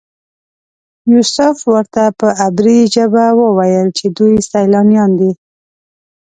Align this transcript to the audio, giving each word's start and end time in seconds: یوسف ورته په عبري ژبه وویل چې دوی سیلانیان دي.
یوسف 1.11 1.57
ورته 1.73 2.03
په 2.19 2.27
عبري 2.45 2.79
ژبه 2.93 3.25
وویل 3.41 3.87
چې 3.97 4.05
دوی 4.17 4.35
سیلانیان 4.49 5.11
دي. 5.19 5.31